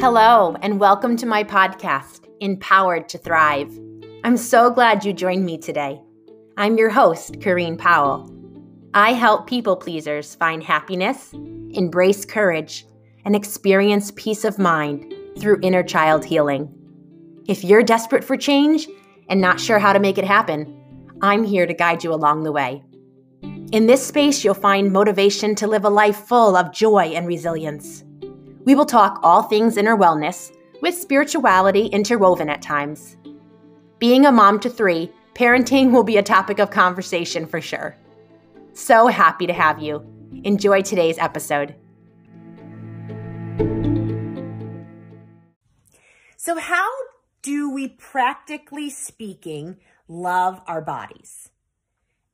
[0.00, 3.70] Hello, and welcome to my podcast, Empowered to Thrive.
[4.24, 6.00] I'm so glad you joined me today.
[6.56, 8.34] I'm your host, Corrine Powell.
[8.94, 12.86] I help people pleasers find happiness, embrace courage,
[13.26, 16.74] and experience peace of mind through inner child healing.
[17.46, 18.88] If you're desperate for change
[19.28, 20.80] and not sure how to make it happen,
[21.20, 22.82] I'm here to guide you along the way.
[23.42, 28.02] In this space, you'll find motivation to live a life full of joy and resilience.
[28.70, 33.16] We will talk all things inner wellness, with spirituality interwoven at times.
[33.98, 37.96] Being a mom to three, parenting will be a topic of conversation for sure.
[38.72, 40.06] So happy to have you.
[40.44, 41.74] Enjoy today's episode.
[46.36, 46.88] So, how
[47.42, 51.50] do we practically speaking love our bodies?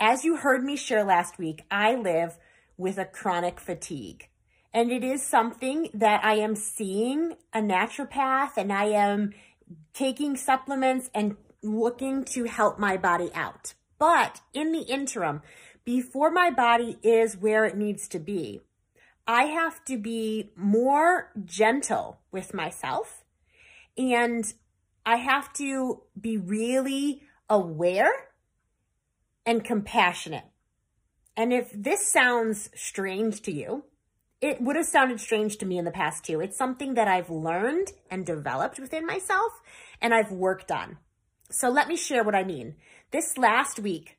[0.00, 2.38] As you heard me share last week, I live
[2.78, 4.30] with a chronic fatigue.
[4.74, 9.34] And it is something that I am seeing a naturopath and I am
[9.92, 13.74] taking supplements and looking to help my body out.
[13.98, 15.42] But in the interim,
[15.84, 18.62] before my body is where it needs to be,
[19.26, 23.24] I have to be more gentle with myself
[23.96, 24.52] and
[25.04, 28.12] I have to be really aware
[29.44, 30.44] and compassionate.
[31.36, 33.84] And if this sounds strange to you,
[34.42, 36.40] it would have sounded strange to me in the past too.
[36.40, 39.62] It's something that I've learned and developed within myself
[40.00, 40.98] and I've worked on.
[41.48, 42.74] So let me share what I mean.
[43.12, 44.18] This last week,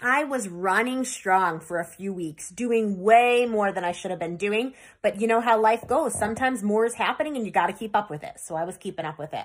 [0.00, 4.18] I was running strong for a few weeks, doing way more than I should have
[4.18, 4.72] been doing.
[5.02, 6.18] But you know how life goes.
[6.18, 8.40] Sometimes more is happening and you got to keep up with it.
[8.40, 9.44] So I was keeping up with it.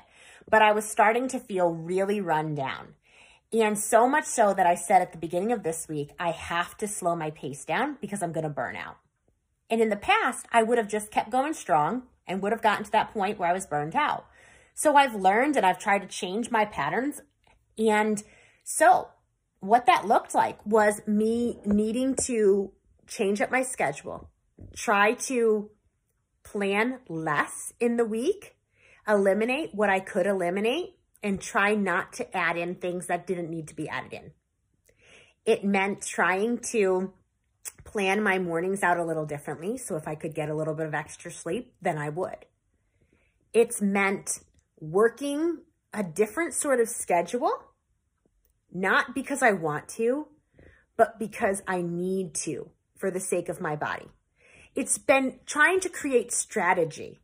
[0.49, 2.93] But I was starting to feel really run down.
[3.51, 6.77] And so much so that I said at the beginning of this week, I have
[6.77, 8.97] to slow my pace down because I'm going to burn out.
[9.69, 12.85] And in the past, I would have just kept going strong and would have gotten
[12.85, 14.25] to that point where I was burned out.
[14.73, 17.21] So I've learned and I've tried to change my patterns.
[17.77, 18.23] And
[18.63, 19.09] so
[19.59, 22.71] what that looked like was me needing to
[23.07, 24.29] change up my schedule,
[24.75, 25.69] try to
[26.43, 28.55] plan less in the week,
[29.07, 33.67] eliminate what I could eliminate, and try not to add in things that didn't need
[33.67, 34.31] to be added in.
[35.45, 37.13] It meant trying to
[37.91, 39.77] plan my mornings out a little differently.
[39.77, 42.45] So if I could get a little bit of extra sleep, then I would.
[43.51, 44.39] It's meant
[44.79, 47.51] working a different sort of schedule,
[48.71, 50.27] not because I want to,
[50.97, 54.05] but because I need to for the sake of my body.
[54.75, 57.19] It's been trying to create strategy.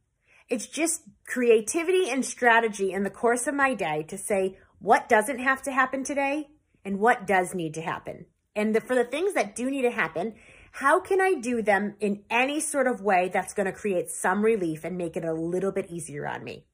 [0.50, 5.40] It's just creativity and strategy in the course of my day to say what doesn't
[5.40, 6.48] have to happen today
[6.84, 8.26] and what does need to happen.
[8.56, 10.36] And the, for the things that do need to happen,
[10.80, 14.44] how can I do them in any sort of way that's going to create some
[14.44, 16.66] relief and make it a little bit easier on me?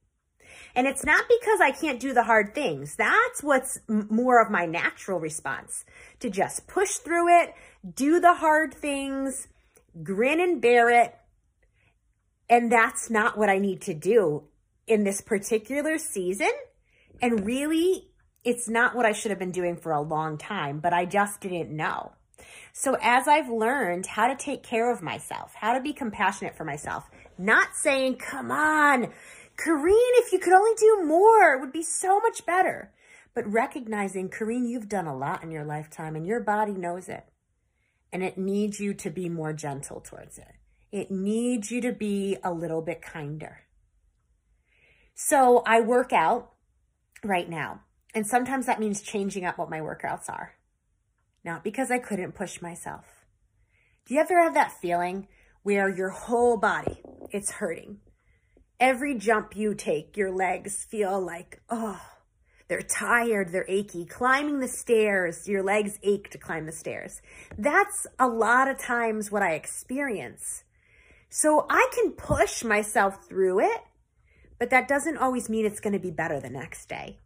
[0.74, 2.96] And it's not because I can't do the hard things.
[2.96, 5.86] That's what's more of my natural response
[6.20, 7.54] to just push through it,
[7.94, 9.48] do the hard things,
[10.02, 11.16] grin and bear it.
[12.50, 14.46] And that's not what I need to do
[14.88, 16.52] in this particular season.
[17.22, 18.10] And really,
[18.44, 21.40] it's not what I should have been doing for a long time, but I just
[21.40, 22.14] didn't know.
[22.74, 26.64] So as I've learned how to take care of myself, how to be compassionate for
[26.64, 29.12] myself, not saying, come on,
[29.58, 32.92] Corrine, if you could only do more, it would be so much better.
[33.34, 37.26] But recognizing, Corrine, you've done a lot in your lifetime and your body knows it.
[38.12, 40.56] And it needs you to be more gentle towards it.
[40.92, 43.62] It needs you to be a little bit kinder.
[45.14, 46.52] So I work out
[47.24, 47.82] right now.
[48.14, 50.56] And sometimes that means changing up what my workouts are.
[51.44, 53.26] Not because I couldn't push myself.
[54.06, 55.28] Do you ever have that feeling
[55.64, 57.98] where your whole body, it's hurting?
[58.80, 62.02] Every jump you take, your legs feel like, oh,
[62.68, 64.06] they're tired, they're achy.
[64.06, 67.22] Climbing the stairs, your legs ache to climb the stairs.
[67.58, 70.64] That's a lot of times what I experience.
[71.30, 73.82] So I can push myself through it,
[74.58, 77.20] but that doesn't always mean it's going to be better the next day.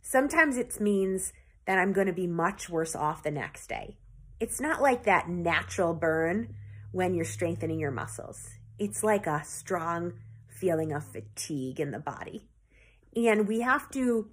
[0.00, 1.32] Sometimes it means
[1.66, 3.96] that I'm going to be much worse off the next day.
[4.38, 6.54] It's not like that natural burn
[6.92, 8.48] when you're strengthening your muscles.
[8.78, 10.14] It's like a strong
[10.48, 12.48] feeling of fatigue in the body.
[13.14, 14.28] And we have to,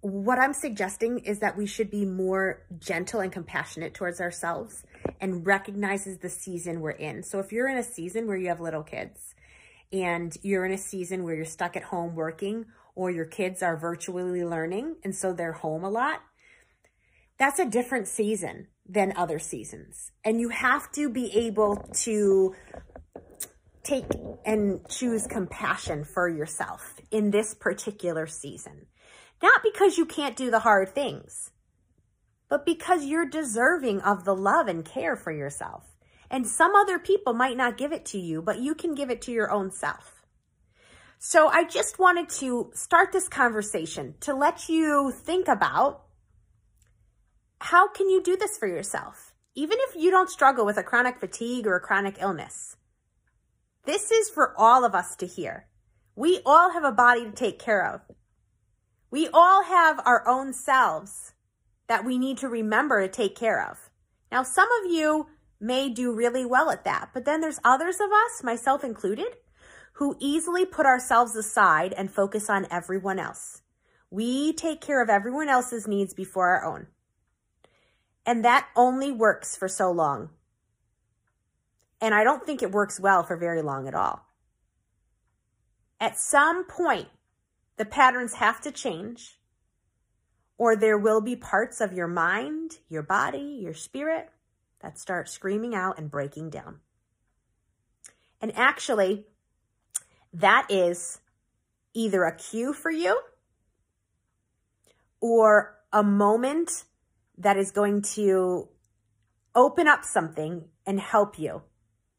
[0.00, 4.84] what I'm suggesting is that we should be more gentle and compassionate towards ourselves
[5.20, 7.22] and recognizes the season we're in.
[7.22, 9.34] So if you're in a season where you have little kids
[9.92, 12.66] and you're in a season where you're stuck at home working
[13.00, 16.20] or your kids are virtually learning and so they're home a lot,
[17.38, 20.12] that's a different season than other seasons.
[20.22, 22.54] And you have to be able to
[23.82, 24.04] take
[24.44, 28.84] and choose compassion for yourself in this particular season.
[29.42, 31.52] Not because you can't do the hard things,
[32.50, 35.86] but because you're deserving of the love and care for yourself.
[36.30, 39.22] And some other people might not give it to you, but you can give it
[39.22, 40.19] to your own self.
[41.22, 46.04] So I just wanted to start this conversation to let you think about
[47.60, 49.34] how can you do this for yourself?
[49.54, 52.78] Even if you don't struggle with a chronic fatigue or a chronic illness,
[53.84, 55.66] this is for all of us to hear.
[56.16, 58.00] We all have a body to take care of.
[59.10, 61.34] We all have our own selves
[61.86, 63.90] that we need to remember to take care of.
[64.32, 65.26] Now, some of you
[65.60, 69.36] may do really well at that, but then there's others of us, myself included,
[70.00, 73.60] who easily put ourselves aside and focus on everyone else.
[74.10, 76.86] We take care of everyone else's needs before our own.
[78.24, 80.30] And that only works for so long.
[82.00, 84.24] And I don't think it works well for very long at all.
[86.00, 87.08] At some point,
[87.76, 89.38] the patterns have to change,
[90.56, 94.30] or there will be parts of your mind, your body, your spirit
[94.80, 96.80] that start screaming out and breaking down.
[98.40, 99.26] And actually,
[100.32, 101.20] that is
[101.94, 103.20] either a cue for you
[105.20, 106.84] or a moment
[107.38, 108.68] that is going to
[109.54, 111.62] open up something and help you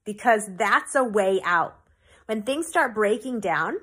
[0.03, 1.77] because that's a way out.
[2.25, 3.75] When things start breaking down,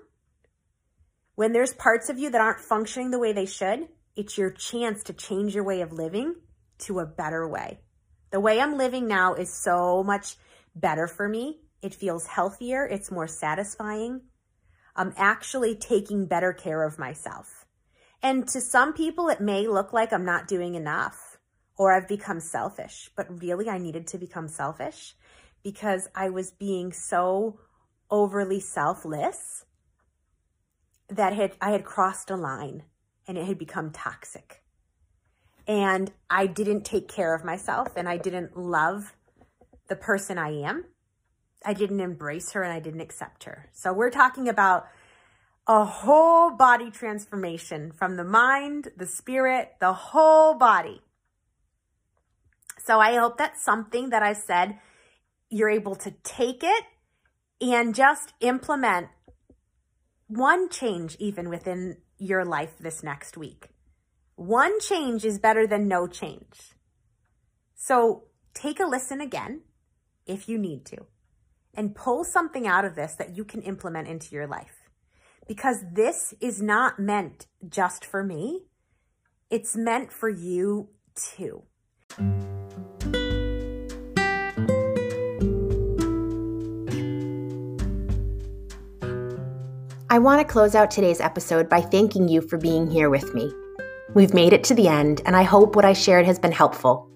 [1.34, 5.04] when there's parts of you that aren't functioning the way they should, it's your chance
[5.04, 6.34] to change your way of living
[6.78, 7.78] to a better way.
[8.30, 10.36] The way I'm living now is so much
[10.74, 11.60] better for me.
[11.82, 12.86] It feels healthier.
[12.86, 14.22] It's more satisfying.
[14.96, 17.66] I'm actually taking better care of myself.
[18.22, 21.38] And to some people, it may look like I'm not doing enough
[21.76, 25.14] or I've become selfish, but really I needed to become selfish
[25.62, 27.60] because I was being so
[28.10, 29.64] overly selfless
[31.08, 32.82] that had I had crossed a line
[33.26, 34.62] and it had become toxic.
[35.66, 39.14] And I didn't take care of myself and I didn't love
[39.88, 40.86] the person I am.
[41.64, 43.68] I didn't embrace her and I didn't accept her.
[43.72, 44.86] So we're talking about
[45.66, 51.02] a whole body transformation from the mind, the spirit, the whole body.
[52.78, 54.78] So I hope that's something that I said
[55.50, 56.84] you're able to take it
[57.60, 59.08] and just implement
[60.28, 63.68] one change even within your life this next week.
[64.36, 66.72] One change is better than no change.
[67.74, 69.62] So take a listen again
[70.26, 71.06] if you need to
[71.74, 74.88] and pull something out of this that you can implement into your life.
[75.46, 78.66] Because this is not meant just for me.
[79.50, 81.62] It's meant for you too.
[90.10, 93.52] I want to close out today's episode by thanking you for being here with me.
[94.14, 97.10] We've made it to the end, and I hope what I shared has been helpful.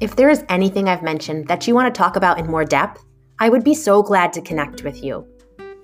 [0.00, 3.04] If there is anything I've mentioned that you want to talk about in more depth,
[3.40, 5.26] I would be so glad to connect with you.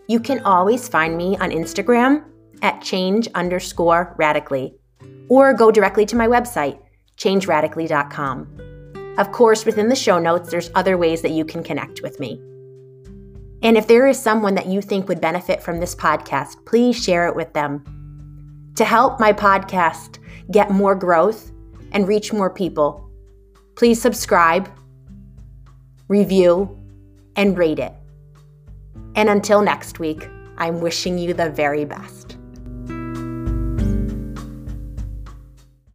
[0.08, 2.24] You can always find me on Instagram
[2.62, 4.74] at change underscore radically,
[5.28, 6.80] or go directly to my website,
[7.16, 9.14] changeradically.com.
[9.18, 12.40] Of course, within the show notes, there's other ways that you can connect with me.
[13.62, 17.29] And if there is someone that you think would benefit from this podcast, please share
[17.29, 17.84] it with them.
[18.74, 20.19] To help my podcast
[20.50, 21.52] get more growth
[21.93, 23.08] and reach more people,
[23.76, 24.69] please subscribe,
[26.08, 26.76] review,
[27.36, 27.93] and rate it.
[29.14, 32.23] And until next week, I'm wishing you the very best.